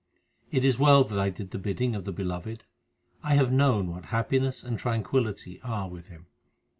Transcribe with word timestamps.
It 0.51 0.65
is 0.65 0.79
well 0.79 1.03
that 1.03 1.19
I 1.19 1.29
did 1.29 1.51
the 1.51 1.59
bidding 1.59 1.93
of 1.93 2.05
the 2.05 2.11
Beloved; 2.11 2.63
I 3.21 3.35
have 3.35 3.51
known 3.51 3.89
what 3.91 4.05
happiness 4.05 4.63
and 4.63 4.79
tranquillity 4.79 5.61
are 5.63 5.87
with 5.87 6.07
Him. 6.07 6.25